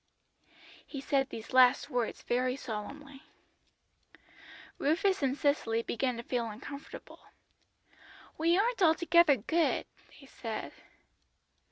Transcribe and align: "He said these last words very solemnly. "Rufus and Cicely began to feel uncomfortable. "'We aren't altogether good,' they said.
"He 0.83 0.99
said 0.99 1.29
these 1.29 1.53
last 1.53 1.91
words 1.91 2.23
very 2.23 2.55
solemnly. 2.55 3.21
"Rufus 4.79 5.21
and 5.21 5.37
Cicely 5.37 5.83
began 5.83 6.17
to 6.17 6.23
feel 6.23 6.49
uncomfortable. 6.49 7.27
"'We 8.35 8.57
aren't 8.57 8.81
altogether 8.81 9.35
good,' 9.37 9.85
they 10.19 10.25
said. 10.25 10.71